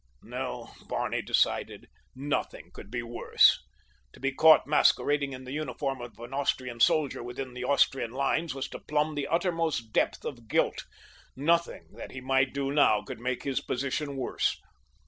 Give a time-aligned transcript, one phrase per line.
[0.23, 3.59] No, Barney decided, nothing could be worse.
[4.13, 8.55] To be caught masquerading in the uniform of an Austrian soldier within the Austrian lines
[8.55, 13.43] was to plumb the uttermost depth of guilt—nothing that he might do now could make
[13.43, 14.59] his position worse.